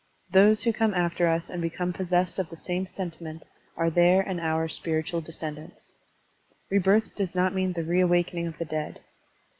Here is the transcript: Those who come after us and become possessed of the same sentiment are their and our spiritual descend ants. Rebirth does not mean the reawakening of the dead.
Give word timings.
Those 0.31 0.63
who 0.63 0.73
come 0.73 0.95
after 0.95 1.27
us 1.27 1.47
and 1.47 1.61
become 1.61 1.93
possessed 1.93 2.39
of 2.39 2.49
the 2.49 2.57
same 2.57 2.87
sentiment 2.87 3.45
are 3.77 3.91
their 3.91 4.21
and 4.21 4.39
our 4.39 4.67
spiritual 4.67 5.21
descend 5.21 5.59
ants. 5.59 5.93
Rebirth 6.71 7.15
does 7.15 7.35
not 7.35 7.53
mean 7.53 7.73
the 7.73 7.83
reawakening 7.83 8.47
of 8.47 8.57
the 8.57 8.65
dead. 8.65 9.01